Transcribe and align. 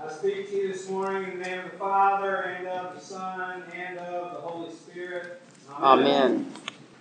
I 0.00 0.08
speak 0.12 0.48
to 0.50 0.56
you 0.56 0.72
this 0.72 0.88
morning 0.88 1.32
in 1.32 1.38
the 1.38 1.44
name 1.44 1.58
of 1.64 1.72
the 1.72 1.76
Father, 1.76 2.36
and 2.36 2.68
of 2.68 2.94
the 2.94 3.00
Son, 3.00 3.64
and 3.74 3.98
of 3.98 4.32
the 4.32 4.40
Holy 4.40 4.72
Spirit. 4.72 5.42
Amen. 5.76 6.52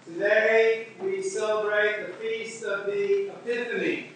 Today 0.04 0.88
we 1.00 1.22
celebrate 1.22 2.08
the 2.08 2.14
feast 2.14 2.64
of 2.64 2.88
the 2.88 3.28
Epiphany. 3.30 4.10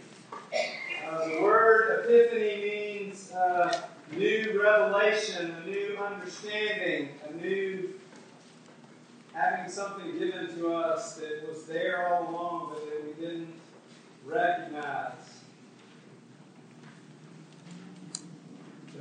Uh, 1.07 1.27
the 1.27 1.41
word 1.43 2.05
Epiphany 2.05 3.03
means 3.03 3.31
uh, 3.31 3.83
new 4.13 4.59
revelation, 4.63 5.51
a 5.63 5.69
new 5.69 5.97
understanding, 5.97 7.09
a 7.29 7.33
new 7.33 7.93
having 9.33 9.71
something 9.71 10.17
given 10.17 10.47
to 10.55 10.73
us 10.73 11.17
that 11.17 11.47
was 11.47 11.65
there 11.65 12.15
all 12.15 12.31
along, 12.31 12.73
but 12.73 12.83
that 12.85 13.03
we 13.05 13.23
didn't 13.23 13.53
recognize. 14.25 15.40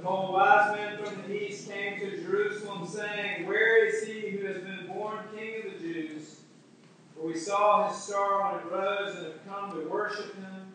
Behold, 0.01 0.33
wise 0.33 0.75
men 0.77 0.97
from 0.97 1.23
the 1.29 1.51
east 1.51 1.71
came 1.71 2.01
to 2.01 2.23
Jerusalem, 2.23 2.87
saying, 2.87 3.47
Where 3.47 3.85
is 3.87 4.07
he 4.07 4.31
who 4.31 4.47
has 4.47 4.63
been 4.63 4.87
born 4.87 5.19
King 5.37 5.67
of 5.67 5.75
the 5.75 5.79
Jews? 5.79 6.41
For 7.15 7.27
we 7.27 7.37
saw 7.37 7.89
his 7.89 8.03
star 8.03 8.51
when 8.51 8.61
it 8.61 8.73
rose 8.73 9.17
and 9.17 9.27
have 9.27 9.47
come 9.47 9.73
to 9.73 9.87
worship 9.91 10.35
him. 10.37 10.73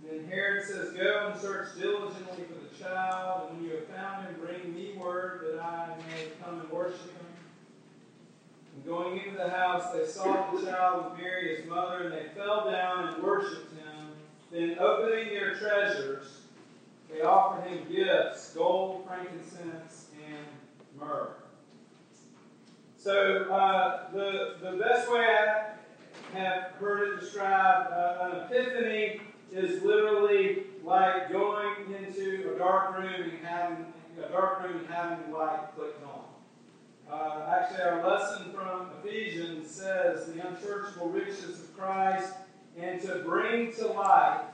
And 0.00 0.10
then 0.20 0.30
Herod 0.30 0.64
says, 0.64 0.94
Go 0.94 1.30
and 1.30 1.40
search 1.40 1.78
diligently 1.78 2.44
for 2.44 2.54
the 2.54 2.82
child, 2.82 3.50
and 3.50 3.60
when 3.60 3.68
you 3.68 3.76
have 3.76 3.86
found 3.88 4.26
him, 4.26 4.36
bring 4.40 4.74
me 4.74 4.94
word 4.96 5.42
that 5.44 5.62
I 5.62 5.94
may 5.98 6.28
come 6.42 6.60
and 6.60 6.70
worship 6.70 7.02
him. 7.02 7.26
And 8.74 8.86
going 8.86 9.20
into 9.20 9.36
the 9.36 9.50
house, 9.50 9.92
they 9.92 10.06
saw 10.06 10.52
the 10.52 10.64
child 10.64 11.04
with 11.04 11.20
Mary, 11.20 11.54
his 11.54 11.66
mother, 11.66 12.04
and 12.04 12.12
they 12.14 12.28
fell 12.34 12.70
down 12.70 13.08
and 13.08 13.22
worshipped 13.22 13.74
him. 13.74 14.08
Then, 14.50 14.78
opening 14.78 15.28
their 15.28 15.54
treasures, 15.54 16.41
they 17.12 17.22
offered 17.22 17.68
him 17.68 17.86
gifts 17.90 18.54
gold, 18.54 19.06
frankincense, 19.06 20.08
and 20.26 20.46
myrrh. 20.98 21.34
So, 22.96 23.50
uh, 23.50 24.10
the, 24.12 24.56
the 24.62 24.76
best 24.78 25.10
way 25.10 25.26
I 25.26 25.72
have 26.38 26.72
heard 26.78 27.08
it 27.08 27.20
described, 27.20 27.92
uh, 27.92 28.30
an 28.30 28.40
epiphany 28.44 29.20
is 29.50 29.82
literally 29.82 30.64
like 30.84 31.30
going 31.30 31.92
into 31.98 32.52
a 32.54 32.58
dark 32.58 32.96
room 32.96 33.30
and 33.30 33.44
having 33.44 33.86
a 34.18 34.28
dark 34.30 34.62
room 34.62 34.78
and 34.78 34.86
having 34.88 35.30
the 35.30 35.36
light 35.36 35.74
clicked 35.76 36.02
on. 36.04 36.22
Uh, 37.10 37.56
actually, 37.58 37.82
our 37.82 38.08
lesson 38.08 38.52
from 38.52 38.88
Ephesians 39.02 39.70
says 39.70 40.32
the 40.32 40.46
unsearchable 40.46 41.08
riches 41.08 41.60
of 41.60 41.76
Christ 41.76 42.32
and 42.78 43.00
to 43.02 43.16
bring 43.26 43.72
to 43.74 43.88
light 43.88 44.44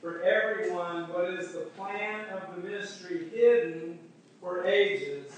for 0.00 0.22
everyone 0.22 1.08
what 1.12 1.30
is 1.34 1.52
the 1.52 1.60
plan 1.76 2.26
of 2.30 2.54
the 2.54 2.68
mystery 2.68 3.28
hidden 3.30 3.98
for 4.40 4.64
ages 4.66 5.32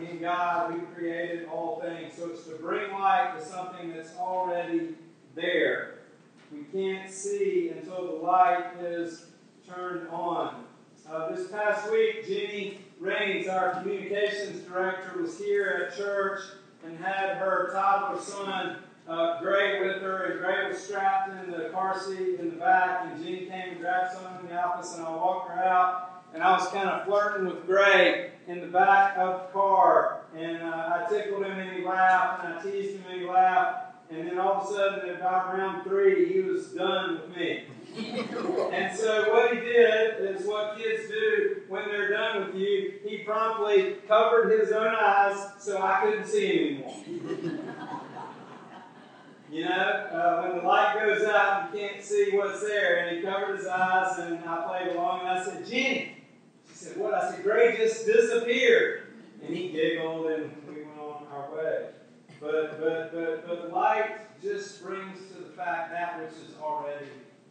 in 0.00 0.20
God 0.20 0.72
who 0.72 0.80
created 0.94 1.48
all 1.48 1.80
things. 1.80 2.14
So 2.16 2.30
it's 2.30 2.44
to 2.44 2.54
bring 2.54 2.92
light 2.92 3.34
to 3.38 3.44
something 3.44 3.92
that's 3.92 4.16
already 4.16 4.94
there. 5.34 5.94
We 6.52 6.64
can't 6.72 7.10
see 7.10 7.70
until 7.70 8.06
the 8.06 8.24
light 8.24 8.72
is 8.80 9.26
turned 9.68 10.08
on. 10.08 10.64
Uh, 11.08 11.34
this 11.34 11.50
past 11.50 11.90
week, 11.90 12.26
Jenny 12.26 12.80
Rains, 13.00 13.48
our 13.48 13.80
communications 13.80 14.62
director, 14.62 15.20
was 15.20 15.38
here 15.38 15.88
at 15.88 15.96
church 15.96 16.40
and 16.84 16.98
had 16.98 17.36
her 17.36 17.70
toddler 17.72 18.20
son, 18.20 18.78
uh, 19.08 19.40
Gray, 19.40 19.80
with 19.80 20.02
her. 20.02 20.24
And 20.24 20.40
Gray 20.40 20.68
was 20.68 20.78
strapped 20.78 21.30
in 21.30 21.50
the 21.50 21.70
car 21.70 21.98
seat 21.98 22.38
in 22.38 22.50
the 22.50 22.56
back, 22.56 23.06
and 23.06 23.22
Jenny 23.22 23.46
came 23.46 23.70
and 23.70 23.80
grabbed 23.80 24.14
someone 24.14 24.40
in 24.40 24.48
the 24.48 24.62
office, 24.62 24.94
and 24.96 25.06
I 25.06 25.10
walked 25.10 25.50
her 25.50 25.64
out. 25.64 26.04
And 26.34 26.42
I 26.42 26.52
was 26.52 26.68
kind 26.68 26.88
of 26.88 27.06
flirting 27.06 27.46
with 27.46 27.66
Gray 27.66 28.32
in 28.46 28.60
the 28.60 28.66
back 28.66 29.16
of 29.16 29.40
the 29.40 29.52
car. 29.52 30.20
And 30.36 30.62
uh, 30.62 31.06
I 31.06 31.06
tickled 31.08 31.44
him, 31.44 31.58
and 31.58 31.76
he 31.76 31.84
laughed, 31.84 32.44
and 32.44 32.54
I 32.54 32.62
teased 32.62 32.96
him, 32.96 33.04
and 33.10 33.20
he 33.20 33.26
laughed. 33.26 33.94
And 34.10 34.26
then 34.26 34.38
all 34.38 34.60
of 34.60 34.70
a 34.70 34.72
sudden, 34.72 35.08
at 35.08 35.16
about 35.16 35.56
round 35.56 35.84
three, 35.84 36.32
he 36.32 36.40
was 36.40 36.68
done 36.68 37.20
with 37.20 37.36
me. 37.36 37.64
and 37.96 38.96
so 38.96 39.32
what 39.32 39.54
he 39.54 39.60
did 39.60 40.20
is 40.20 40.46
what 40.46 40.78
kids 40.78 41.08
do 41.08 41.62
when 41.68 41.88
they're 41.88 42.10
done 42.10 42.46
with 42.46 42.54
you. 42.54 42.94
He 43.04 43.18
promptly 43.18 43.96
covered 44.06 44.58
his 44.58 44.72
own 44.72 44.94
eyes 44.94 45.50
so 45.58 45.82
I 45.82 46.00
couldn't 46.02 46.26
see 46.26 46.74
him 46.76 46.84
anymore. 46.84 47.58
you 49.50 49.64
know, 49.64 49.70
uh, 49.70 50.42
when 50.42 50.58
the 50.58 50.66
light 50.66 50.96
goes 50.98 51.24
out, 51.24 51.70
you 51.72 51.80
can't 51.80 52.02
see 52.02 52.30
what's 52.32 52.60
there. 52.60 53.06
And 53.06 53.16
he 53.16 53.22
covered 53.22 53.56
his 53.56 53.66
eyes, 53.66 54.18
and 54.18 54.44
I 54.44 54.66
played 54.66 54.96
along, 54.96 55.20
and 55.20 55.28
I 55.28 55.44
said, 55.44 55.66
Jenny. 55.66 56.16
She 56.68 56.74
said, 56.74 56.96
What? 56.96 57.14
I 57.14 57.30
said, 57.30 57.42
Gray 57.42 57.76
just 57.76 58.04
disappeared. 58.06 59.08
And 59.42 59.56
he 59.56 59.70
giggled, 59.70 60.26
and 60.26 60.52
we 60.68 60.82
went 60.82 60.98
on 60.98 61.26
our 61.32 61.54
way. 61.56 61.86
But, 62.40 62.80
but, 62.80 63.12
but, 63.12 63.46
but 63.46 63.72
light 63.72 64.40
just 64.42 64.82
brings 64.82 65.18
to 65.28 65.42
the 65.42 65.50
fact 65.50 65.90
that 65.92 66.20
which 66.20 66.32
is 66.32 66.54
already 66.62 67.06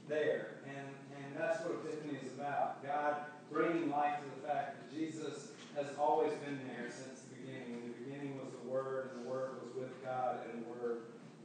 there. 0.08 0.56
And, 0.66 0.88
and 1.18 1.36
that's 1.38 1.62
what 1.64 1.80
Epiphany 1.84 2.20
is 2.24 2.32
about. 2.34 2.86
God 2.86 3.16
bringing 3.52 3.90
light 3.90 4.20
to 4.20 4.42
the 4.42 4.48
fact 4.48 4.78
that 4.78 4.96
Jesus 4.96 5.52
has 5.76 5.88
always 6.00 6.32
been 6.46 6.60
there 6.68 6.90
since 6.90 7.22
the 7.22 7.36
beginning. 7.36 7.82
In 7.84 7.92
the 7.92 8.04
beginning 8.04 8.40
was 8.40 8.52
the 8.52 8.70
Word, 8.70 9.12
and 9.14 9.26
the 9.26 9.30
Word 9.30 9.52
was 9.64 9.76
with 9.76 10.04
God, 10.04 10.40
and 10.52 10.64
the 10.64 10.70
Word 10.70 10.98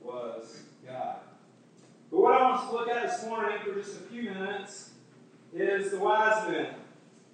was 0.02 0.62
God. 0.86 1.18
To 2.52 2.70
look 2.70 2.90
at 2.90 3.08
this 3.08 3.24
morning 3.24 3.56
for 3.64 3.72
just 3.80 3.96
a 3.96 4.02
few 4.02 4.24
minutes 4.24 4.90
is 5.54 5.90
the 5.90 5.98
wise 5.98 6.46
men. 6.50 6.74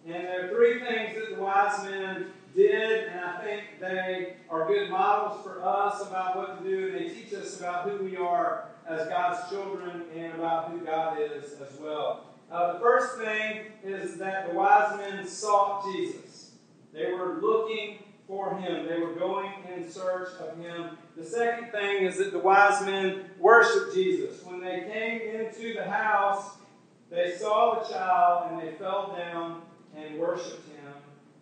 And 0.07 0.15
there 0.15 0.47
are 0.47 0.49
three 0.49 0.79
things 0.79 1.17
that 1.17 1.35
the 1.35 1.43
wise 1.43 1.83
men 1.83 2.27
did, 2.55 3.09
and 3.09 3.21
I 3.25 3.43
think 3.43 3.63
they 3.81 4.37
are 4.49 4.69
good 4.69 4.89
models 4.89 5.43
for 5.43 5.61
us 5.61 6.07
about 6.07 6.37
what 6.37 6.63
to 6.63 6.69
do, 6.69 6.93
they 6.93 7.09
teach 7.09 7.35
us 7.35 7.59
about 7.59 7.91
who 7.91 8.05
we 8.05 8.17
are 8.17 8.69
as 8.89 9.09
God's 9.09 9.51
children 9.51 10.05
and 10.15 10.35
about 10.35 10.71
who 10.71 10.79
God 10.87 11.19
is 11.21 11.55
as 11.55 11.81
well. 11.81 12.27
Uh, 12.49 12.75
the 12.75 12.79
first 12.79 13.19
thing 13.19 13.63
is 13.83 14.19
that 14.19 14.49
the 14.49 14.55
wise 14.55 14.97
men 14.99 15.27
sought 15.27 15.85
Jesus. 15.93 16.53
They 16.93 17.13
were 17.13 17.41
looking 17.43 17.99
for 18.29 18.55
him. 18.59 18.87
They 18.87 19.01
were 19.01 19.15
going 19.15 19.51
in 19.75 19.91
search 19.91 20.29
of 20.39 20.59
him. 20.59 20.99
The 21.17 21.25
second 21.25 21.73
thing 21.73 22.05
is 22.05 22.19
that 22.19 22.31
the 22.31 22.39
wise 22.39 22.85
men 22.85 23.25
worshiped 23.41 23.95
Jesus. 23.95 24.45
When 24.45 24.61
they 24.61 24.87
came 24.93 25.41
into 25.41 25.75
the 25.75 25.91
house, 25.91 26.59
they 27.11 27.35
saw 27.37 27.83
the 27.83 27.93
child 27.93 28.53
and 28.53 28.61
they 28.61 28.75
fell 28.75 29.17
down 29.17 29.63
and 29.97 30.19
worshiped 30.19 30.69
him. 30.69 30.93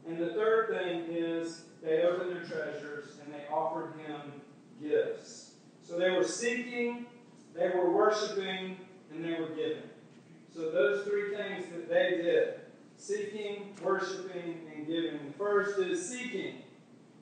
And 0.06 0.16
the 0.16 0.32
third 0.32 0.68
thing 0.68 1.06
is 1.10 1.62
they 1.82 2.02
opened 2.02 2.30
their 2.30 2.44
treasures 2.44 3.08
and 3.24 3.34
they 3.34 3.52
offered 3.52 3.94
him 4.06 4.32
gifts. 4.80 5.50
So 5.82 5.98
they 5.98 6.10
were 6.10 6.24
seeking, 6.24 7.06
they 7.54 7.68
were 7.68 7.90
worshiping, 7.92 8.76
and 9.12 9.24
they 9.24 9.40
were 9.40 9.48
giving. 9.48 9.82
So 10.54 10.70
those 10.70 11.04
three 11.04 11.34
things 11.36 11.66
that 11.72 11.88
they 11.88 12.22
did 12.22 12.60
seeking, 12.96 13.74
worshiping, 13.82 14.60
and 14.74 14.86
giving. 14.86 15.18
The 15.26 15.32
first 15.36 15.78
is 15.78 16.08
seeking. 16.08 16.62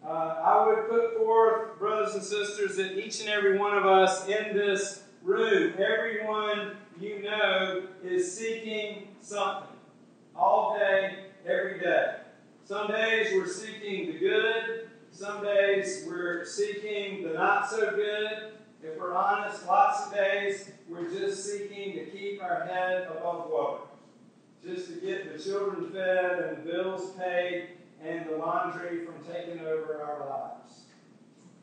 Uh, 0.07 0.37
I 0.45 0.67
would 0.67 0.91
put 0.91 1.17
forth, 1.17 1.79
brothers 1.79 2.15
and 2.15 2.23
sisters, 2.23 2.77
that 2.77 2.99
each 2.99 3.21
and 3.21 3.31
every 3.31 3.59
one 3.59 3.77
of 3.77 3.87
us 3.87 4.29
in 4.29 4.55
this 4.55 5.03
room, 5.23 5.73
everyone 5.79 6.77
you 7.01 7.23
know, 7.23 7.85
is 8.05 8.37
seeking 8.37 9.09
something 9.21 9.77
all 10.37 10.77
day, 10.79 11.29
every 11.47 11.81
day. 11.81 12.17
Some 12.67 12.89
days 12.89 13.33
we're 13.33 13.49
seeking 13.49 14.13
the 14.13 14.19
good, 14.19 14.91
some 15.11 15.43
days 15.43 16.05
we're 16.07 16.45
seeking 16.45 17.23
the 17.23 17.33
not 17.33 17.71
so 17.71 17.93
good. 17.93 18.53
If 18.83 18.99
we're 18.99 19.15
honest, 19.15 19.67
lots 19.67 20.07
of 20.07 20.15
days 20.15 20.71
we're 20.87 21.11
just 21.11 21.51
seeking 21.51 21.95
to 21.95 22.05
keep 22.07 22.43
our 22.43 22.67
head 22.67 23.09
above 23.11 23.49
water, 23.51 23.85
just 24.63 24.89
to 24.89 25.01
get 25.01 25.33
the 25.33 25.43
children 25.43 25.91
fed 25.91 26.41
and 26.41 26.59
the 26.59 26.71
bills 26.71 27.13
paid 27.13 27.69
and 28.07 28.27
the 28.29 28.37
laundry 28.37 29.05
from 29.05 29.15
taking 29.33 29.61
over 29.61 30.03
our 30.03 30.29
lives. 30.29 30.83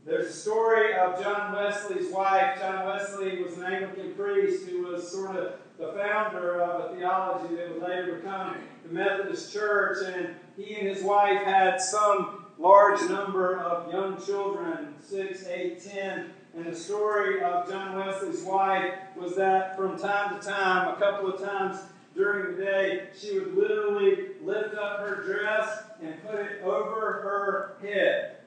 There's 0.05 0.29
a 0.29 0.33
story 0.33 0.95
of 0.95 1.21
John 1.21 1.53
Wesley's 1.53 2.11
wife. 2.11 2.59
John 2.59 2.87
Wesley 2.87 3.43
was 3.43 3.57
an 3.57 3.65
Anglican 3.65 4.15
priest 4.15 4.67
who 4.67 4.87
was 4.87 5.11
sort 5.11 5.35
of 5.35 5.53
the 5.77 5.93
founder 5.93 6.61
of 6.61 6.91
a 6.91 6.95
theology 6.95 7.55
that 7.55 7.73
would 7.73 7.87
later 7.87 8.15
become 8.15 8.55
the 8.85 8.93
Methodist 8.93 9.53
Church, 9.53 9.97
and 10.05 10.35
he 10.57 10.75
and 10.75 10.87
his 10.87 11.03
wife 11.03 11.43
had 11.43 11.79
some 11.79 12.45
large 12.57 13.01
number 13.09 13.59
of 13.59 13.91
young 13.91 14.23
children 14.23 14.95
six, 15.01 15.45
eight, 15.47 15.83
ten. 15.83 16.31
And 16.55 16.65
the 16.65 16.75
story 16.75 17.41
of 17.41 17.69
John 17.69 17.95
Wesley's 17.95 18.43
wife 18.43 18.93
was 19.15 19.35
that 19.35 19.77
from 19.77 19.97
time 19.97 20.39
to 20.39 20.45
time, 20.45 20.95
a 20.95 20.99
couple 20.99 21.31
of 21.31 21.41
times 21.41 21.77
during 22.15 22.55
the 22.55 22.63
day, 22.63 23.07
she 23.17 23.39
would 23.39 23.55
literally 23.55 24.29
lift 24.43 24.75
up 24.75 24.99
her 24.99 25.23
dress 25.23 25.83
and 26.01 26.21
put 26.23 26.35
it 26.35 26.61
over 26.63 26.99
her 26.99 27.77
head 27.81 28.37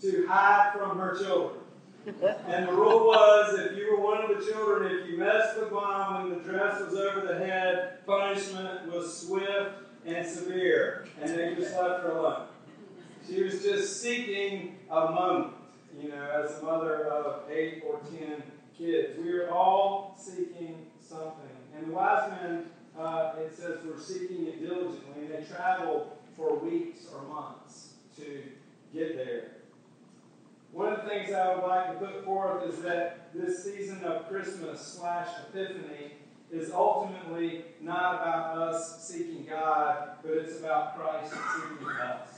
to 0.00 0.26
hide 0.26 0.72
from 0.76 0.98
her 0.98 1.16
children. 1.18 1.60
And 2.06 2.66
the 2.66 2.72
rule 2.72 3.06
was 3.06 3.58
if 3.60 3.76
you 3.76 3.92
were 3.92 4.02
one 4.02 4.24
of 4.24 4.28
the 4.28 4.44
children, 4.44 4.92
if 4.92 5.08
you 5.08 5.18
messed 5.18 5.58
with 5.58 5.70
mom 5.70 6.30
when 6.30 6.38
the 6.38 6.44
dress 6.44 6.80
was 6.80 6.94
over 6.94 7.26
the 7.26 7.38
head, 7.38 8.04
punishment 8.06 8.92
was 8.92 9.16
swift 9.26 9.76
and 10.04 10.26
severe. 10.26 11.06
And 11.20 11.30
they 11.30 11.54
just 11.54 11.76
left 11.76 12.02
her 12.02 12.10
alone. 12.10 12.46
She 13.28 13.42
was 13.42 13.62
just 13.62 14.02
seeking 14.02 14.80
a 14.90 15.12
moment, 15.12 15.54
you 16.00 16.08
know, 16.08 16.44
as 16.44 16.58
a 16.58 16.64
mother 16.64 17.06
of 17.06 17.48
eight 17.48 17.84
or 17.86 18.00
ten 18.10 18.42
kids. 18.76 19.16
We 19.18 19.32
are 19.34 19.50
all 19.50 20.18
seeking 20.20 20.86
something. 21.00 21.48
And 21.76 21.86
the 21.86 21.92
wise 21.92 22.30
men, 22.32 22.64
uh, 22.98 23.34
it 23.38 23.54
says, 23.56 23.84
were 23.84 24.00
seeking 24.00 24.48
it 24.48 24.60
diligently, 24.60 25.28
they 25.48 26.02
for 26.36 26.58
weeks 26.58 27.00
or 27.12 27.22
months 27.22 27.94
to 28.16 28.42
get 28.94 29.16
there. 29.16 29.52
One 30.72 30.92
of 30.92 31.04
the 31.04 31.10
things 31.10 31.32
I 31.32 31.54
would 31.54 31.66
like 31.66 31.98
to 31.98 32.06
put 32.06 32.24
forth 32.24 32.68
is 32.68 32.80
that 32.82 33.34
this 33.34 33.62
season 33.62 34.02
of 34.04 34.28
Christmas 34.28 34.80
slash 34.80 35.28
Epiphany 35.48 36.12
is 36.50 36.70
ultimately 36.70 37.64
not 37.80 38.14
about 38.14 38.58
us 38.58 39.06
seeking 39.06 39.46
God, 39.48 40.16
but 40.22 40.32
it's 40.32 40.58
about 40.60 40.96
Christ 40.96 41.32
seeking 41.32 41.88
us. 41.88 42.28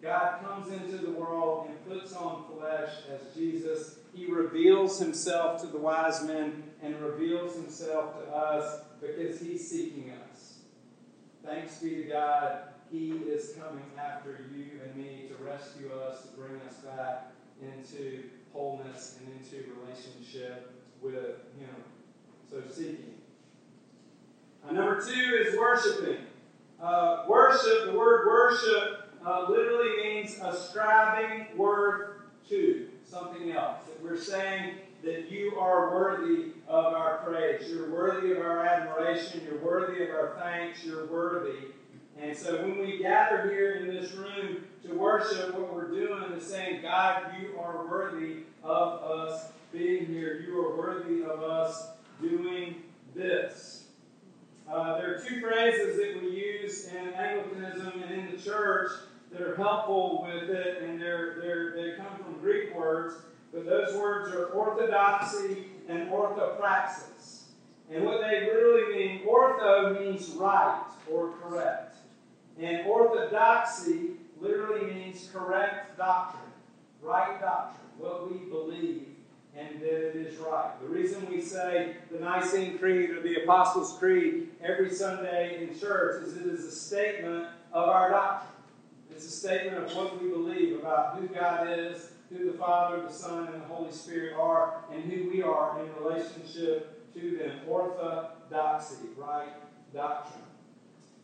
God 0.00 0.40
comes 0.44 0.72
into 0.72 0.98
the 0.98 1.12
world 1.12 1.68
and 1.68 1.88
puts 1.88 2.12
on 2.14 2.44
flesh 2.56 2.90
as 3.12 3.34
Jesus. 3.36 3.98
He 4.12 4.26
reveals 4.26 4.98
himself 4.98 5.60
to 5.62 5.68
the 5.68 5.78
wise 5.78 6.24
men 6.24 6.64
and 6.82 7.00
reveals 7.00 7.54
himself 7.54 8.18
to 8.18 8.32
us 8.32 8.80
because 9.00 9.40
he's 9.40 9.68
seeking 9.68 10.10
us. 10.10 10.31
Thanks 11.44 11.78
be 11.78 11.96
to 11.96 12.02
God, 12.04 12.58
he 12.90 13.10
is 13.10 13.54
coming 13.60 13.84
after 13.98 14.46
you 14.54 14.80
and 14.84 14.94
me 14.96 15.28
to 15.28 15.42
rescue 15.42 15.90
us, 15.92 16.22
to 16.22 16.28
bring 16.36 16.60
us 16.68 16.76
back 16.76 17.32
into 17.60 18.24
wholeness 18.52 19.18
and 19.18 19.34
into 19.34 19.70
relationship 19.80 20.70
with 21.00 21.36
him. 21.58 21.74
So 22.50 22.62
seeking. 22.70 23.14
Uh, 24.68 24.72
number 24.72 25.00
two 25.00 25.44
is 25.44 25.58
worshiping. 25.58 26.18
Uh, 26.80 27.24
worship, 27.28 27.86
the 27.86 27.98
word 27.98 28.26
worship 28.26 29.12
uh, 29.26 29.46
literally 29.48 29.96
means 29.96 30.38
ascribing 30.42 31.56
worth 31.56 32.10
to 32.48 32.88
something 33.04 33.50
else. 33.50 33.78
That 33.86 34.02
we're 34.02 34.16
saying 34.16 34.74
that 35.02 35.30
you 35.30 35.58
are 35.58 35.90
worthy 35.94 36.52
of 36.68 36.94
our 36.94 37.18
praise. 37.18 37.68
You're 37.68 37.90
worthy 37.90 38.32
of 38.32 38.38
our 38.38 38.64
admiration. 38.64 39.42
You're 39.44 39.58
worthy 39.58 40.04
of 40.04 40.10
our 40.10 40.36
thanks. 40.38 40.84
You're 40.84 41.06
worthy. 41.06 41.58
And 42.20 42.36
so 42.36 42.62
when 42.62 42.78
we 42.78 42.98
gather 42.98 43.50
here 43.50 43.74
in 43.76 43.88
this 43.88 44.12
room 44.12 44.64
to 44.86 44.94
worship, 44.94 45.54
what 45.54 45.74
we're 45.74 45.90
doing 45.90 46.32
is 46.32 46.46
saying, 46.46 46.82
God, 46.82 47.32
you 47.40 47.58
are 47.58 47.86
worthy 47.86 48.44
of 48.62 49.02
us 49.02 49.48
being 49.72 50.06
here. 50.06 50.44
You 50.46 50.64
are 50.66 50.76
worthy 50.76 51.22
of 51.22 51.42
us 51.42 51.88
doing 52.20 52.82
this. 53.14 53.84
Uh, 54.70 54.98
there 54.98 55.16
are 55.16 55.18
two 55.18 55.40
phrases 55.40 55.96
that 55.96 56.22
we 56.22 56.30
use 56.30 56.86
in 56.86 57.12
Anglicanism 57.14 58.02
and 58.02 58.10
in 58.10 58.36
the 58.36 58.40
church 58.40 58.90
that 59.32 59.40
are 59.40 59.56
helpful 59.56 60.26
with 60.26 60.50
it, 60.50 60.82
and 60.82 61.00
they're, 61.00 61.38
they're, 61.40 61.72
they 61.74 61.96
come 61.96 62.16
from 62.18 62.38
Greek 62.40 62.74
words, 62.74 63.14
but 63.52 63.66
those 63.66 63.94
words 63.96 64.34
are 64.34 64.46
orthodoxy 64.46 65.66
and 65.88 66.08
orthopraxis. 66.10 67.42
And 67.90 68.04
what 68.04 68.20
they 68.20 68.46
literally 68.46 68.96
mean, 68.96 69.26
ortho 69.26 70.00
means 70.00 70.30
right 70.30 70.84
or 71.10 71.32
correct, 71.42 71.96
and 72.58 72.86
orthodoxy 72.86 74.12
literally 74.40 74.92
means 74.92 75.28
correct 75.32 75.98
doctrine, 75.98 76.50
right 77.02 77.40
doctrine, 77.40 77.88
what 77.98 78.30
we 78.30 78.38
believe 78.48 79.12
and 79.56 79.80
that 79.80 80.08
it 80.08 80.16
is 80.16 80.38
right. 80.38 80.70
The 80.80 80.88
reason 80.88 81.26
we 81.30 81.40
say 81.40 81.96
the 82.10 82.18
Nicene 82.18 82.78
Creed 82.78 83.10
or 83.10 83.20
the 83.20 83.42
Apostles' 83.42 83.98
Creed 83.98 84.48
every 84.62 84.90
Sunday 84.90 85.62
in 85.62 85.78
church 85.78 86.22
is 86.22 86.36
it 86.36 86.46
is 86.46 86.64
a 86.64 86.70
statement 86.70 87.48
of 87.72 87.88
our 87.88 88.10
doctrine. 88.10 88.48
It's 89.10 89.26
a 89.26 89.30
statement 89.30 89.76
of 89.76 89.94
what 89.94 90.22
we 90.22 90.30
believe 90.30 90.78
about 90.78 91.18
who 91.18 91.28
God 91.28 91.68
is, 91.68 92.11
who 92.32 92.50
the 92.50 92.58
Father, 92.58 93.02
the 93.02 93.12
Son, 93.12 93.46
and 93.48 93.62
the 93.62 93.66
Holy 93.66 93.92
Spirit 93.92 94.34
are, 94.38 94.84
and 94.92 95.04
who 95.04 95.30
we 95.30 95.42
are 95.42 95.80
in 95.80 95.88
relationship 96.02 97.14
to 97.14 97.38
them. 97.38 97.60
Orthodoxy, 97.68 99.06
right 99.16 99.52
doctrine. 99.92 100.44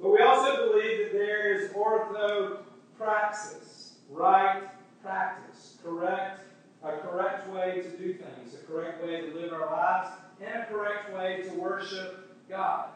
But 0.00 0.10
we 0.10 0.20
also 0.20 0.70
believe 0.70 0.99
that 0.99 1.12
there 1.12 1.52
is 1.55 1.72
orthopraxis, 1.72 3.94
right 4.10 4.62
practice, 5.02 5.78
correct 5.82 6.43
a 6.82 6.96
correct 6.99 7.49
way 7.50 7.82
to 7.82 7.90
do 7.99 8.14
things, 8.14 8.55
a 8.55 8.64
correct 8.66 9.05
way 9.05 9.20
to 9.20 9.34
live 9.34 9.52
our 9.52 9.70
lives, 9.70 10.10
and 10.40 10.62
a 10.62 10.66
correct 10.66 11.12
way 11.12 11.43
to 11.43 11.50
worship 11.56 12.49
God. 12.49 12.90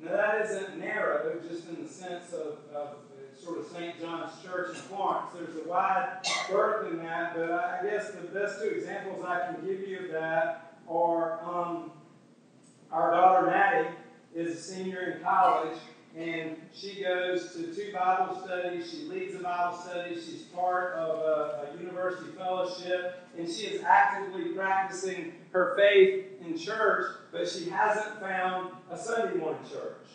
Now, 0.00 0.12
that 0.12 0.46
isn't 0.46 0.78
narrow 0.78 1.40
just 1.48 1.68
in 1.68 1.82
the 1.82 1.88
sense 1.88 2.32
of, 2.32 2.58
of 2.74 2.96
sort 3.42 3.58
of 3.58 3.66
St. 3.66 4.00
John's 4.00 4.32
Church 4.42 4.70
in 4.70 4.74
Florence. 4.74 5.30
There's 5.34 5.64
a 5.64 5.68
wide 5.68 6.18
berth 6.50 6.90
in 6.90 6.98
that, 6.98 7.34
but 7.34 7.50
I 7.50 7.80
guess 7.82 8.10
the 8.10 8.26
best 8.28 8.60
two 8.60 8.68
examples 8.68 9.24
I 9.24 9.52
can 9.52 9.66
give 9.66 9.88
you 9.88 10.00
of 10.00 10.12
that 10.12 10.74
are 10.88 11.40
um, 11.44 11.92
our 12.90 13.10
daughter 13.12 13.46
Maddie 13.46 13.88
is 14.34 14.56
a 14.56 14.60
senior 14.60 15.12
in 15.12 15.22
college, 15.22 15.76
and 16.16 16.56
she 16.72 17.02
goes 17.02 17.52
to 17.52 17.74
two 17.74 17.92
Bible 17.92 18.40
studies. 18.44 18.90
She 18.90 19.04
leads 19.04 19.34
a 19.34 19.40
Bible 19.40 19.76
study. 19.78 20.14
She's 20.14 20.42
part 20.54 20.94
of 20.94 21.18
a, 21.18 21.68
a, 21.68 21.78
university 21.78 22.30
fellowship, 22.32 23.28
and 23.38 23.48
she 23.48 23.66
is 23.66 23.82
actively 23.84 24.52
practicing 24.54 25.34
her 25.52 25.76
faith 25.76 26.26
in 26.44 26.56
church, 26.56 27.06
but 27.30 27.48
she 27.48 27.68
hasn't 27.68 28.20
found 28.20 28.72
a 28.90 28.98
Sunday 28.98 29.36
morning 29.36 29.62
church. 29.70 30.06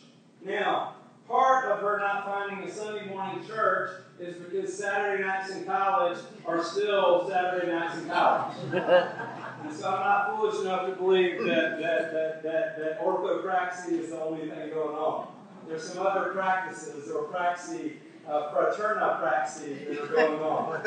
Now, 0.44 0.96
part 1.28 1.66
of 1.66 1.80
her 1.80 2.00
not 2.00 2.26
finding 2.26 2.68
a 2.68 2.72
Sunday 2.72 3.08
morning 3.08 3.46
church 3.48 3.92
is 4.20 4.38
because 4.38 4.74
Saturday 4.78 5.24
nights 5.24 5.52
in 5.56 5.66
college 5.66 6.18
are 6.46 6.64
still 6.64 7.28
Saturday 7.30 7.72
nights 7.72 7.98
in 8.00 8.10
college. 8.10 8.58
and 8.74 9.74
so 9.74 9.90
I'm 9.90 10.00
not 10.00 10.38
foolish 10.38 10.62
enough 10.62 10.88
to 10.88 10.96
believe 10.96 11.40
that, 11.46 11.80
that, 11.80 12.14
that, 12.14 12.44
that, 12.44 12.78
that 12.78 13.02
orthopraxy 13.02 13.94
is 14.00 14.10
the 14.10 14.22
only 14.22 14.50
thing 14.50 14.70
going 14.70 14.96
on. 14.96 15.28
There's 15.68 15.84
some 15.84 16.06
other 16.06 16.32
practices 16.32 17.10
or 17.10 17.24
praxi, 17.26 17.94
uh, 18.28 18.54
fraterna 18.54 19.22
praxi 19.22 19.88
that 19.88 20.04
are 20.04 20.08
going 20.08 20.42
on. 20.42 20.82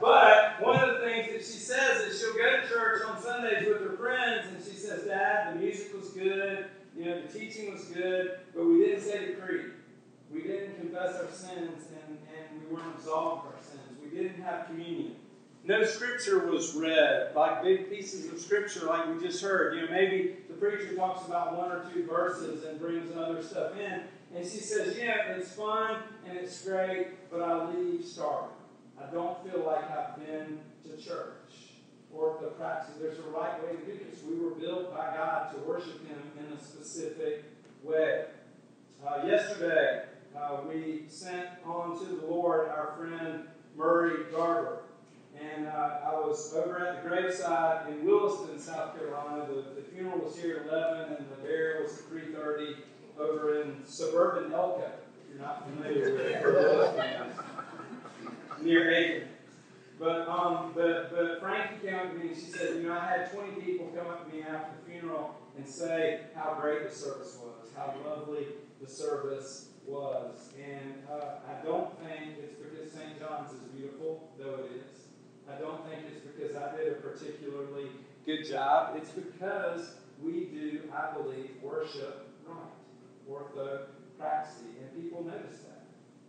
but 0.00 0.60
one 0.60 0.78
of 0.78 0.98
the 0.98 1.04
things 1.04 1.28
that 1.32 1.38
she 1.38 1.58
says 1.58 2.02
is 2.02 2.20
she'll 2.20 2.34
go 2.34 2.60
to 2.60 2.68
church 2.68 3.02
on 3.08 3.20
Sundays 3.20 3.66
with 3.66 3.80
her 3.80 3.96
friends 3.96 4.48
and 4.48 4.62
she 4.62 4.76
says, 4.76 5.04
Dad, 5.04 5.54
the 5.54 5.60
music 5.60 5.94
was 5.98 6.10
good, 6.10 6.66
you 6.96 7.06
know, 7.06 7.22
the 7.22 7.38
teaching 7.38 7.72
was 7.72 7.84
good, 7.86 8.38
but 8.54 8.64
we 8.64 8.78
didn't 8.78 9.02
say 9.02 9.26
the 9.26 9.32
creed. 9.40 9.72
We 10.32 10.42
didn't 10.66 10.80
confess 10.80 11.16
our 11.20 11.30
sins 11.30 11.88
and, 11.92 12.18
and 12.32 12.62
we 12.62 12.74
weren't 12.74 12.94
absolved 12.96 13.46
of 13.46 13.52
our 13.52 13.62
sins. 13.62 13.98
We 14.02 14.16
didn't 14.16 14.42
have 14.42 14.66
communion 14.66 15.16
no 15.66 15.82
scripture 15.84 16.46
was 16.46 16.74
read, 16.74 17.34
like 17.34 17.62
big 17.62 17.88
pieces 17.88 18.30
of 18.30 18.38
scripture, 18.38 18.86
like 18.86 19.08
we 19.08 19.26
just 19.26 19.42
heard. 19.42 19.76
You 19.76 19.82
know, 19.82 19.90
maybe 19.90 20.36
the 20.48 20.54
preacher 20.54 20.94
talks 20.94 21.26
about 21.26 21.56
one 21.56 21.72
or 21.72 21.90
two 21.92 22.06
verses 22.06 22.64
and 22.64 22.78
brings 22.78 23.16
other 23.16 23.42
stuff 23.42 23.72
in. 23.78 24.02
And 24.34 24.44
she 24.44 24.58
says, 24.58 24.96
Yeah, 24.98 25.32
it's 25.36 25.52
fun 25.52 26.02
and 26.28 26.36
it's 26.36 26.62
great, 26.64 27.30
but 27.30 27.40
I 27.40 27.70
leave 27.70 28.04
starving. 28.04 28.50
I 29.00 29.10
don't 29.10 29.42
feel 29.44 29.64
like 29.64 29.90
I've 29.90 30.16
been 30.16 30.60
to 30.84 31.02
church 31.02 31.32
or 32.12 32.38
the 32.40 32.48
practice. 32.48 32.96
There's 33.00 33.18
a 33.18 33.22
right 33.22 33.62
way 33.64 33.72
to 33.72 33.84
do 33.86 33.98
this. 34.10 34.22
We 34.22 34.38
were 34.38 34.50
built 34.50 34.94
by 34.94 35.16
God 35.16 35.54
to 35.54 35.60
worship 35.60 36.06
Him 36.06 36.20
in 36.38 36.52
a 36.52 36.62
specific 36.62 37.44
way. 37.82 38.26
Uh, 39.04 39.26
yesterday, 39.26 40.04
uh, 40.36 40.58
we 40.68 41.04
sent 41.08 41.48
on 41.64 41.98
to 41.98 42.04
the 42.04 42.26
Lord 42.26 42.68
our 42.68 42.94
friend 42.98 43.44
Murray 43.76 44.24
Garber. 44.32 44.80
And 45.40 45.66
uh, 45.66 45.98
I 46.04 46.14
was 46.14 46.54
over 46.54 46.86
at 46.86 47.02
the 47.02 47.08
graveside 47.08 47.90
in 47.90 48.04
Williston, 48.04 48.58
South 48.58 48.96
Carolina. 48.96 49.46
The, 49.46 49.80
the 49.80 49.82
funeral 49.92 50.20
was 50.20 50.36
here 50.36 50.58
at 50.58 50.68
11, 50.68 51.16
and 51.16 51.26
the 51.30 51.42
burial 51.42 51.82
was 51.82 51.98
at 51.98 52.04
3.30 52.10 52.76
over 53.18 53.62
in 53.62 53.84
suburban 53.84 54.52
Elko, 54.52 54.82
if 54.82 55.34
you're 55.34 55.42
not 55.42 55.68
familiar 55.68 56.12
with 56.12 56.20
it, 56.20 57.26
near 58.62 58.92
Aiken. 58.92 59.28
But, 59.98 60.28
um, 60.28 60.72
but, 60.74 61.14
but 61.14 61.40
Frankie 61.40 61.86
came 61.86 61.94
up 61.94 62.12
to 62.12 62.18
me 62.18 62.28
and 62.28 62.36
she 62.36 62.46
said, 62.46 62.76
you 62.76 62.82
know, 62.84 62.92
I 62.92 63.06
had 63.06 63.32
20 63.32 63.60
people 63.60 63.86
come 63.96 64.08
up 64.08 64.28
to 64.28 64.36
me 64.36 64.42
after 64.42 64.72
the 64.84 64.90
funeral 64.90 65.36
and 65.56 65.66
say 65.66 66.22
how 66.34 66.58
great 66.60 66.88
the 66.88 66.94
service 66.94 67.38
was, 67.40 67.70
how 67.76 67.94
lovely 68.04 68.46
the 68.82 68.88
service 68.88 69.68
was. 69.86 70.50
And 70.58 71.02
uh, 71.10 71.40
I 71.48 71.64
don't 71.64 71.98
think 72.00 72.38
it's 72.42 72.56
because 72.56 72.92
St. 72.92 73.18
John's 73.18 73.52
is 73.52 73.60
beautiful, 73.76 74.30
though 74.38 74.64
it 74.64 74.82
is. 74.84 75.04
I 75.48 75.60
don't 75.60 75.86
think 75.88 76.02
it's 76.08 76.24
because 76.24 76.56
I 76.56 76.76
did 76.76 76.92
a 76.92 76.96
particularly 76.96 77.90
good 78.24 78.48
job. 78.48 78.96
It's 78.96 79.10
because 79.10 79.96
we 80.22 80.46
do, 80.46 80.80
I 80.94 81.12
believe, 81.12 81.50
worship 81.62 82.28
right, 82.46 82.56
orthopraxy, 83.30 84.80
and 84.80 85.02
people 85.02 85.24
notice 85.24 85.60
that. 85.68 85.84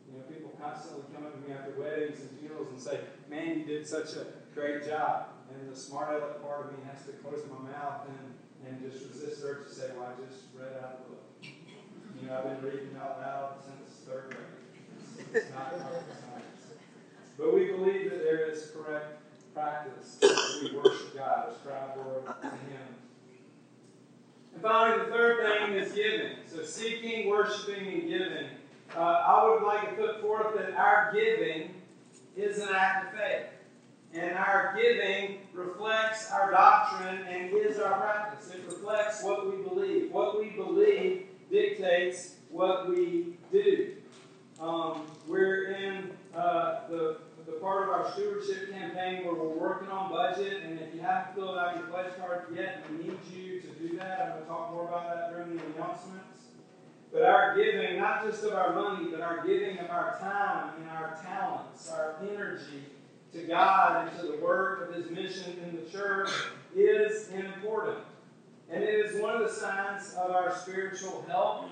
You 0.07 0.19
know, 0.19 0.25
people 0.25 0.51
constantly 0.61 1.03
come 1.13 1.25
up 1.25 1.33
to 1.33 1.47
me 1.47 1.55
after 1.55 1.79
weddings 1.79 2.19
and 2.21 2.29
funerals 2.39 2.67
and 2.69 2.79
say, 2.79 2.99
"Man, 3.29 3.59
you 3.59 3.65
did 3.65 3.87
such 3.87 4.15
a 4.15 4.27
great 4.53 4.85
job." 4.85 5.29
And 5.49 5.71
the 5.71 5.75
smart 5.75 6.09
aleck 6.09 6.41
part 6.41 6.65
of 6.65 6.71
me 6.73 6.79
has 6.91 7.05
to 7.05 7.13
close 7.13 7.41
my 7.49 7.71
mouth 7.71 8.07
and, 8.07 8.33
and 8.67 8.91
just 8.91 9.05
resist 9.07 9.41
urge 9.43 9.67
to 9.67 9.73
say, 9.73 9.91
"Well, 9.95 10.11
I 10.11 10.25
just 10.27 10.43
read 10.55 10.73
out 10.83 11.03
the 11.03 11.15
book." 11.15 11.24
You 12.21 12.27
know, 12.27 12.37
I've 12.37 12.61
been 12.61 12.71
reading 12.71 12.97
out 13.01 13.19
loud 13.19 13.51
since 13.63 13.99
third 14.07 14.29
grade. 14.29 14.41
It's, 15.19 15.35
it's 15.35 15.53
not 15.53 15.73
rocket 15.73 16.03
science. 16.09 16.79
But 17.37 17.53
we 17.53 17.65
believe 17.65 18.09
that 18.09 18.23
there 18.23 18.49
is 18.49 18.71
correct 18.71 19.21
practice 19.53 20.17
that 20.21 20.59
we 20.61 20.77
worship 20.77 21.15
God, 21.15 21.49
ascribe 21.49 21.95
glory 21.95 22.21
to 22.41 22.47
Him. 22.47 22.95
And 24.53 24.61
finally, 24.61 25.05
the 25.05 25.11
third 25.11 25.45
thing 25.45 25.73
is 25.73 25.91
giving. 25.93 26.31
So 26.47 26.63
seeking, 26.63 27.29
worshiping, 27.29 27.87
and 27.87 28.09
giving. 28.09 28.47
Uh, 28.95 28.99
I 28.99 29.49
would 29.49 29.63
like 29.65 29.89
to 29.89 29.95
put 29.95 30.21
forth 30.21 30.55
that 30.57 30.73
our 30.73 31.11
giving 31.13 31.73
is 32.35 32.59
an 32.59 32.69
act 32.73 33.13
of 33.13 33.19
faith. 33.19 33.45
And 34.13 34.37
our 34.37 34.77
giving 34.81 35.39
reflects 35.53 36.31
our 36.31 36.51
doctrine 36.51 37.21
and 37.27 37.51
is 37.53 37.79
our 37.79 37.99
practice. 37.99 38.51
It 38.51 38.63
reflects 38.65 39.23
what 39.23 39.49
we 39.51 39.61
believe. 39.61 40.11
What 40.11 40.39
we 40.39 40.51
believe 40.51 41.25
dictates 41.49 42.35
what 42.49 42.89
we 42.89 43.37
do. 43.51 43.93
Um, 44.59 45.05
we're 45.27 45.71
in 45.71 46.11
uh, 46.35 46.87
the, 46.89 47.17
the 47.45 47.53
part 47.53 47.83
of 47.83 47.89
our 47.89 48.11
stewardship 48.13 48.71
campaign 48.71 49.25
where 49.25 49.35
we're 49.35 49.47
working 49.47 49.89
on 49.89 50.11
budget, 50.11 50.63
and 50.63 50.79
if 50.79 50.93
you 50.93 51.01
haven't 51.01 51.35
filled 51.35 51.57
out 51.57 51.77
your 51.77 51.87
pledge 51.87 52.15
card 52.17 52.45
yet, 52.55 52.83
we 52.89 53.05
need 53.05 53.19
you 53.33 53.61
to 53.61 53.67
do 53.67 53.97
that. 53.97 54.21
I'm 54.21 54.29
going 54.29 54.41
to 54.43 54.47
talk 54.47 54.71
more 54.71 54.87
about 54.87 55.13
that 55.13 55.31
during 55.31 55.55
the 55.57 55.63
announcements. 55.75 56.21
But 57.11 57.23
our 57.23 57.55
giving, 57.55 57.97
not 57.97 58.25
just 58.25 58.43
of 58.43 58.53
our 58.53 58.73
money, 58.73 59.09
but 59.09 59.21
our 59.21 59.45
giving 59.45 59.77
of 59.79 59.89
our 59.89 60.17
time 60.19 60.73
and 60.81 60.89
our 60.89 61.17
talents, 61.23 61.91
our 61.91 62.15
energy 62.21 62.83
to 63.33 63.41
God 63.43 64.07
and 64.07 64.19
to 64.19 64.27
the 64.27 64.37
work 64.37 64.89
of 64.89 64.95
His 64.95 65.09
mission 65.09 65.57
in 65.63 65.75
the 65.75 65.89
church 65.89 66.29
is 66.75 67.29
important. 67.29 67.99
And 68.69 68.83
it 68.83 68.89
is 68.89 69.21
one 69.21 69.35
of 69.35 69.41
the 69.41 69.53
signs 69.53 70.13
of 70.15 70.31
our 70.31 70.55
spiritual 70.55 71.25
health 71.27 71.65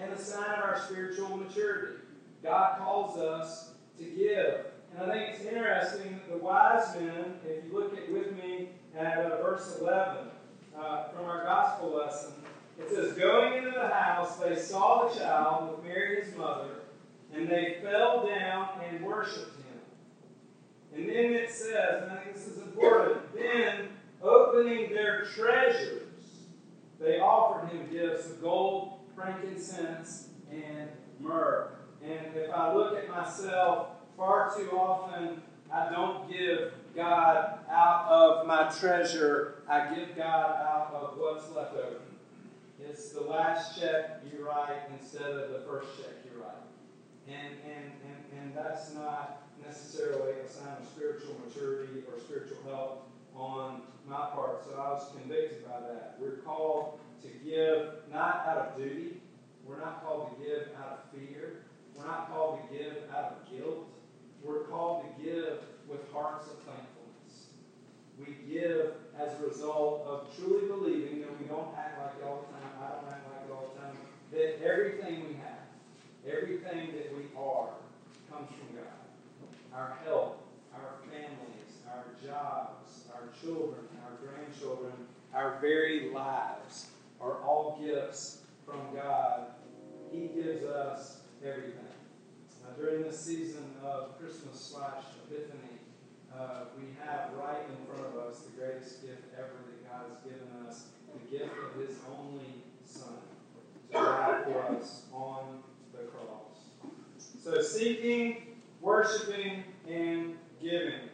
and 0.00 0.12
a 0.12 0.18
sign 0.18 0.58
of 0.58 0.64
our 0.64 0.80
spiritual 0.86 1.36
maturity. 1.36 1.98
God 2.42 2.78
calls 2.78 3.18
us 3.18 3.70
to 3.98 4.04
give. 4.04 4.66
And 4.96 5.10
I 5.10 5.14
think 5.14 5.34
it's 5.34 5.44
interesting 5.44 6.12
that 6.12 6.30
the 6.30 6.38
wise 6.38 6.94
men, 6.96 7.34
if 7.46 7.64
you 7.64 7.72
look 7.72 7.96
at 7.96 8.12
with 8.12 8.32
me 8.36 8.68
at 8.96 9.18
uh, 9.18 9.42
verse 9.42 9.78
11 9.80 10.28
uh, 10.78 11.08
from 11.08 11.24
our 11.24 11.44
gospel 11.44 11.96
lesson, 11.96 12.32
it 12.78 12.90
says, 12.90 13.12
Going 13.12 13.54
into 13.54 13.70
the 13.70 13.88
house, 13.88 14.36
they 14.36 14.56
saw 14.56 15.08
the 15.08 15.18
child 15.18 15.70
with 15.70 15.84
Mary 15.84 16.22
his 16.22 16.36
mother, 16.36 16.82
and 17.32 17.48
they 17.48 17.78
fell 17.82 18.26
down 18.26 18.68
and 18.88 19.04
worshipped 19.04 19.56
him. 19.56 19.64
And 20.94 21.08
then 21.08 21.32
it 21.32 21.50
says, 21.50 22.02
and 22.02 22.12
I 22.12 22.16
think 22.22 22.36
this 22.36 22.46
is 22.46 22.58
important, 22.58 23.34
then 23.34 23.88
opening 24.22 24.90
their 24.90 25.24
treasures, 25.24 26.03
they 27.00 27.20
offered 27.20 27.68
him 27.70 27.88
gifts 27.90 28.30
of 28.30 28.40
gold, 28.40 29.00
frankincense, 29.14 30.28
and 30.50 30.88
myrrh. 31.20 31.70
And 32.02 32.36
if 32.36 32.52
I 32.52 32.72
look 32.74 32.96
at 32.96 33.08
myself, 33.08 33.88
far 34.16 34.54
too 34.56 34.70
often 34.72 35.42
I 35.72 35.90
don't 35.90 36.30
give 36.30 36.72
God 36.94 37.58
out 37.70 38.06
of 38.08 38.46
my 38.46 38.70
treasure, 38.70 39.62
I 39.68 39.94
give 39.94 40.16
God 40.16 40.50
out 40.56 40.92
of 40.94 41.18
what's 41.18 41.50
left 41.50 41.74
over. 41.74 41.96
It's 42.80 43.10
the 43.10 43.22
last 43.22 43.80
check 43.80 44.22
you 44.30 44.46
write 44.46 44.82
instead 44.98 45.30
of 45.30 45.50
the 45.50 45.60
first 45.60 45.88
check 45.96 46.12
you 46.24 46.40
write. 46.40 46.54
And, 47.26 47.54
and, 47.64 47.90
and, 48.04 48.40
and 48.40 48.56
that's 48.56 48.94
not 48.94 49.42
necessarily 49.66 50.32
a 50.44 50.48
sign 50.48 50.76
of 50.80 50.86
spiritual 50.86 51.34
maturity 51.44 52.02
or 52.06 52.20
spiritual 52.20 52.58
health 52.68 52.98
on 53.36 53.82
my 54.08 54.26
part. 54.34 54.64
So 54.64 54.74
I 54.74 54.92
was 54.92 55.10
convicted 55.16 55.64
by 55.64 55.80
that. 55.80 56.16
We're 56.20 56.38
called 56.38 56.98
to 57.22 57.28
give 57.44 57.94
not 58.12 58.44
out 58.46 58.58
of 58.58 58.76
duty. 58.76 59.20
We're 59.66 59.78
not 59.78 60.04
called 60.04 60.36
to 60.36 60.44
give 60.44 60.68
out 60.78 61.04
of 61.04 61.18
fear. 61.18 61.64
We're 61.96 62.06
not 62.06 62.28
called 62.28 62.60
to 62.60 62.76
give 62.76 62.96
out 63.14 63.40
of 63.40 63.50
guilt. 63.50 63.86
We're 64.42 64.64
called 64.64 65.04
to 65.04 65.22
give 65.22 65.58
with 65.88 66.00
hearts 66.12 66.46
of 66.48 66.58
thankfulness. 66.58 67.48
We 68.18 68.36
give 68.52 68.92
as 69.18 69.40
a 69.40 69.46
result 69.46 70.06
of 70.06 70.36
truly 70.36 70.66
believing 70.68 71.20
that 71.20 71.40
we 71.40 71.46
don't 71.46 71.68
act 71.76 71.98
like 71.98 72.14
it 72.20 72.26
all 72.26 72.46
the 72.46 72.58
time. 72.58 72.70
I 72.80 72.88
don't 73.00 73.12
act 73.12 73.24
like 73.30 73.48
it 73.48 73.52
all 73.52 73.70
the 73.74 73.80
time. 73.80 73.96
That 74.32 74.62
everything 74.64 75.28
we 75.28 75.34
have, 75.34 75.64
everything 76.26 76.92
that 76.94 77.16
we 77.16 77.24
are, 77.38 77.70
comes 78.30 78.48
from 78.50 78.76
God. 78.76 79.00
Our 79.72 79.96
health, 80.04 80.36
our 80.74 80.98
families, 81.10 81.72
our 81.88 82.04
jobs, 82.24 82.73
children, 83.44 83.84
our 84.04 84.16
grandchildren, 84.26 84.92
our 85.34 85.58
very 85.60 86.10
lives 86.10 86.86
are 87.20 87.42
all 87.42 87.78
gifts 87.84 88.38
from 88.64 88.80
God. 88.94 89.48
He 90.10 90.28
gives 90.28 90.64
us 90.64 91.18
everything. 91.44 91.80
During 92.78 93.02
this 93.02 93.20
season 93.20 93.64
of 93.84 94.18
Christmas 94.18 94.58
slash 94.58 95.04
Epiphany, 95.26 95.78
uh, 96.36 96.64
we 96.76 96.86
have 97.04 97.30
right 97.38 97.62
in 97.68 97.86
front 97.86 98.12
of 98.12 98.18
us 98.26 98.40
the 98.40 98.60
greatest 98.60 99.02
gift 99.02 99.22
ever 99.38 99.52
that 99.66 99.88
God 99.88 100.02
has 100.10 100.18
given 100.24 100.48
us 100.66 100.86
the 101.12 101.38
gift 101.38 101.52
of 101.56 101.80
His 101.80 101.96
only 102.18 102.64
Son 102.84 103.14
to 103.92 103.92
die 103.92 104.42
for 104.44 104.76
us 104.76 105.02
on 105.12 105.62
the 105.92 106.04
cross. 106.08 106.58
So, 107.44 107.62
seeking, 107.62 108.56
worshiping, 108.80 109.62
and 109.88 110.34
giving. 110.60 111.10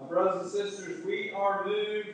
My 0.00 0.06
brothers 0.06 0.42
and 0.42 0.50
sisters, 0.50 1.04
we 1.04 1.32
are 1.32 1.64
moved 1.64 2.08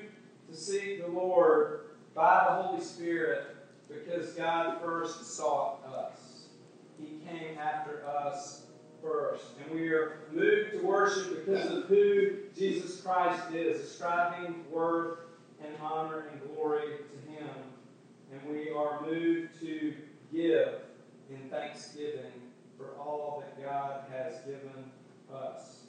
to 0.50 0.57
seek 0.57 1.05
the 1.05 1.11
Lord 1.11 1.81
by 2.14 2.45
the 2.47 2.62
Holy 2.62 2.83
Spirit 2.83 3.57
because 3.88 4.33
God 4.33 4.81
first 4.81 5.37
sought 5.37 5.85
us. 5.87 6.47
He 6.99 7.19
came 7.29 7.59
after 7.59 8.07
us 8.07 8.67
first. 9.03 9.45
And 9.62 9.79
we 9.79 9.88
are 9.88 10.21
moved 10.33 10.73
to 10.73 10.79
worship 10.79 11.45
because 11.45 11.71
of 11.71 11.85
who 11.85 12.37
Jesus 12.57 13.00
Christ 13.00 13.53
is, 13.53 13.81
ascribing 13.81 14.64
worth 14.71 15.19
and 15.62 15.75
honor 15.83 16.26
and 16.33 16.41
glory 16.55 16.87
to 16.87 17.33
Him. 17.33 17.50
And 18.33 18.41
we 18.50 18.71
are 18.71 19.03
moved 19.03 19.61
to 19.61 19.95
give 20.33 20.81
in 21.31 21.50
thanksgiving 21.50 22.33
for 22.79 22.97
all 22.99 23.45
that 23.45 23.62
God 23.62 24.05
has 24.11 24.41
given 24.41 24.91
us. 25.33 25.81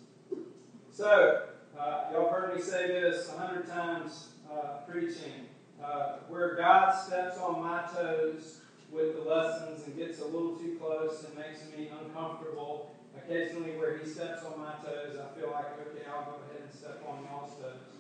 So, 0.92 1.44
uh, 1.80 2.06
y'all 2.12 2.30
heard 2.30 2.56
me 2.56 2.62
say 2.62 2.88
this 2.88 3.30
a 3.34 3.38
hundred 3.38 3.68
times 3.68 4.30
uh, 4.52 4.80
preaching. 4.88 5.48
Uh, 5.84 6.18
where 6.30 6.56
God 6.56 6.92
steps 6.94 7.38
on 7.38 7.62
my 7.62 7.84
toes 7.94 8.62
with 8.92 9.16
the 9.16 9.30
lessons 9.30 9.86
and 9.86 9.96
gets 9.96 10.20
a 10.22 10.26
little 10.26 10.56
too 10.56 10.78
close 10.80 11.26
and 11.26 11.36
makes 11.36 11.60
me 11.78 11.90
uncomfortable. 12.02 12.96
Occasionally, 13.18 13.72
where 13.78 13.98
He 13.98 14.10
steps 14.10 14.44
on 14.44 14.60
my 14.60 14.72
toes, 14.84 15.18
I 15.20 15.40
feel 15.40 15.52
like, 15.52 15.66
okay, 15.82 16.06
I'll 16.10 16.24
go 16.24 16.38
ahead 16.50 16.64
and 16.64 16.74
step 16.74 17.04
on 17.08 17.26
y'all's 17.26 17.52
toes. 17.56 17.96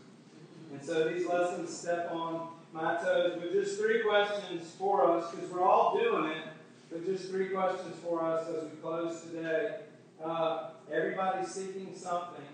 And 0.72 0.84
so 0.84 1.10
these 1.10 1.28
lessons 1.28 1.76
step 1.76 2.12
on 2.12 2.50
my 2.72 2.96
toes. 2.98 3.40
But 3.40 3.52
just 3.52 3.78
three 3.78 4.02
questions 4.04 4.72
for 4.80 5.12
us, 5.12 5.32
because 5.32 5.50
we're 5.52 5.64
all 5.64 6.00
doing 6.00 6.32
it. 6.32 6.44
But 6.92 7.06
just 7.06 7.30
three 7.30 7.50
questions 7.50 7.96
for 8.04 8.24
us 8.24 8.48
as 8.48 8.64
we 8.64 8.78
close 8.82 9.22
today. 9.22 9.78
Uh, 10.24 10.70
everybody's 10.92 11.54
seeking 11.54 11.94
something. 11.96 12.46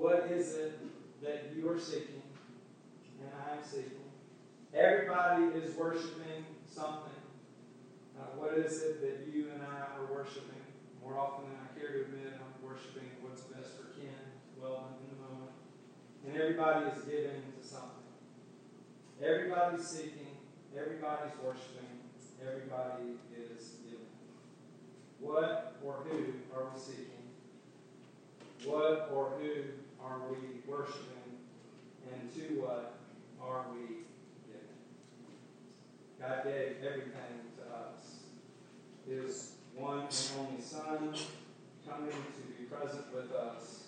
What 0.00 0.32
is 0.32 0.54
it 0.54 0.80
that 1.22 1.52
you 1.54 1.68
are 1.68 1.78
seeking 1.78 2.22
and 3.20 3.28
I 3.36 3.58
am 3.58 3.62
seeking? 3.62 4.08
Everybody 4.72 5.52
is 5.60 5.76
worshiping 5.76 6.46
something. 6.64 7.20
Uh, 8.18 8.24
what 8.40 8.56
is 8.56 8.80
it 8.80 9.02
that 9.02 9.30
you 9.30 9.50
and 9.52 9.60
I 9.60 10.00
are 10.00 10.08
worshiping? 10.10 10.64
More 11.04 11.20
often 11.20 11.50
than 11.50 11.58
I 11.60 11.78
care 11.78 11.92
to 11.92 12.00
admit, 12.08 12.32
I'm 12.32 12.66
worshiping 12.66 13.12
what's 13.20 13.42
best 13.42 13.76
for 13.76 13.92
Ken, 13.92 14.08
well 14.56 14.96
in 15.04 15.12
the 15.12 15.20
moment. 15.20 15.52
And 16.24 16.34
everybody 16.34 16.96
is 16.96 17.04
giving 17.04 17.44
to 17.60 17.68
something. 17.68 18.08
Everybody's 19.22 19.86
seeking, 19.86 20.32
everybody's 20.74 21.36
worshiping, 21.44 22.08
everybody 22.40 23.20
is 23.36 23.76
giving. 23.84 24.08
What 25.20 25.76
or 25.84 26.00
who 26.08 26.32
are 26.56 26.72
we 26.72 26.80
seeking? 26.80 27.20
What 28.64 29.10
or 29.12 29.32
who 29.38 29.80
are 30.04 30.20
we 30.30 30.60
worshiping? 30.66 31.06
And 32.12 32.32
to 32.34 32.60
what 32.60 32.94
are 33.40 33.66
we 33.72 34.04
giving? 34.46 34.80
God 36.20 36.44
gave 36.44 36.76
everything 36.84 37.52
to 37.56 37.62
us. 37.76 38.20
His 39.08 39.52
one 39.74 40.00
and 40.00 40.30
only 40.38 40.60
Son 40.60 41.14
coming 41.88 42.10
to 42.10 42.42
be 42.58 42.64
present 42.64 43.12
with 43.14 43.32
us, 43.32 43.84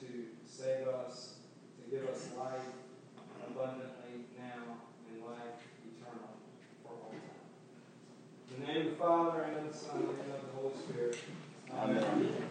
to 0.00 0.06
save 0.46 0.88
us, 0.88 1.34
to 1.76 1.90
give 1.90 2.08
us 2.08 2.28
life 2.38 2.60
abundantly 3.46 4.26
now 4.38 4.76
and 5.10 5.22
life 5.24 5.60
eternal 5.84 6.30
for 6.82 6.92
all 6.92 7.10
time. 7.10 7.20
In 8.54 8.60
the 8.60 8.72
name 8.72 8.86
of 8.86 8.92
the 8.92 8.96
Father, 8.96 9.42
and 9.42 9.66
of 9.66 9.72
the 9.72 9.78
Son, 9.78 9.96
and 9.96 10.32
of 10.32 10.40
the 10.46 10.60
Holy 10.60 10.74
Spirit. 10.88 11.18
Amen. 11.72 12.04
Amen. 12.04 12.46